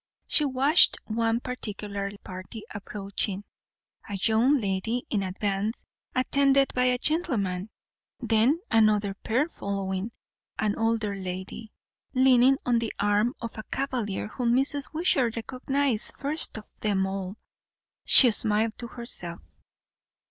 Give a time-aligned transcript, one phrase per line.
[0.25, 3.43] She watched one particular party approaching.
[4.09, 5.85] A young lady in advance,
[6.15, 7.69] attended by a gentleman;
[8.19, 10.11] then another pair following,
[10.57, 11.71] an older lady,
[12.15, 14.91] leaning on the arm of a cavalier whom Mrs.
[14.91, 17.35] Wishart recognized first of them all.
[18.03, 19.41] She smiled to herself.